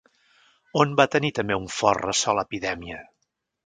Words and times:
On 0.85 0.95
va 1.01 1.07
tenir 1.17 1.31
també 1.41 1.59
un 1.61 1.69
fort 1.77 2.09
ressò 2.09 2.39
l'epidèmia? 2.41 3.09